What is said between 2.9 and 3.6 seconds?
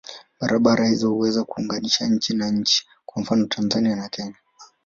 kwa mfano